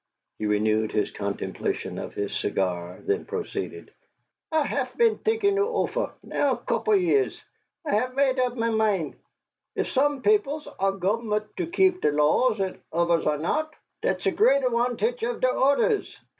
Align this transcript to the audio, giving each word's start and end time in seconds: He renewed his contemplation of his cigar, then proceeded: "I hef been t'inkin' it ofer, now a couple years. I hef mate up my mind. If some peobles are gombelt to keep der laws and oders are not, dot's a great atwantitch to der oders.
He 0.39 0.47
renewed 0.47 0.91
his 0.93 1.11
contemplation 1.11 1.99
of 1.99 2.15
his 2.15 2.35
cigar, 2.35 2.97
then 3.01 3.23
proceeded: 3.23 3.93
"I 4.51 4.65
hef 4.65 4.97
been 4.97 5.19
t'inkin' 5.19 5.57
it 5.57 5.59
ofer, 5.59 6.11
now 6.23 6.53
a 6.53 6.57
couple 6.57 6.95
years. 6.95 7.39
I 7.85 7.91
hef 7.91 8.15
mate 8.15 8.39
up 8.39 8.55
my 8.55 8.71
mind. 8.71 9.13
If 9.75 9.91
some 9.91 10.23
peobles 10.23 10.67
are 10.79 10.93
gombelt 10.93 11.55
to 11.57 11.67
keep 11.67 12.01
der 12.01 12.13
laws 12.13 12.59
and 12.59 12.79
oders 12.91 13.27
are 13.27 13.37
not, 13.37 13.75
dot's 14.01 14.25
a 14.25 14.31
great 14.31 14.63
atwantitch 14.63 15.19
to 15.19 15.39
der 15.39 15.53
oders. 15.55 16.07